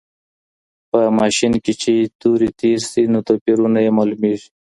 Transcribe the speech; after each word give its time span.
په 0.89 0.99
ماشین 1.19 1.53
کي 1.63 1.73
چي 1.81 1.93
توري 2.19 2.49
تېر 2.59 2.79
سي 2.91 3.01
نو 3.11 3.19
توپیرونه 3.27 3.79
یې 3.85 3.91
معلومیږي. 3.97 4.47